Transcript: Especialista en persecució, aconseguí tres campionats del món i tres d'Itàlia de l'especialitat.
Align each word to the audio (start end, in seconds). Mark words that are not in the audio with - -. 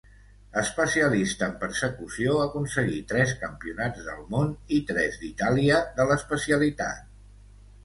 Especialista 0.59 1.49
en 1.51 1.51
persecució, 1.63 2.37
aconseguí 2.45 2.97
tres 3.13 3.35
campionats 3.43 4.03
del 4.09 4.25
món 4.33 4.57
i 4.79 4.83
tres 4.93 5.21
d'Itàlia 5.23 5.85
de 6.01 6.11
l'especialitat. 6.15 7.09